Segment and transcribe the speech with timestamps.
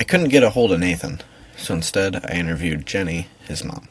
[0.00, 1.20] I couldn't get a hold of Nathan,
[1.58, 3.86] so instead I interviewed Jenny, his mom.